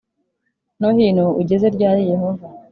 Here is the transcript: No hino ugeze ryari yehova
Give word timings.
No 0.79 0.89
hino 0.99 1.25
ugeze 1.41 1.65
ryari 1.75 2.01
yehova 2.11 2.47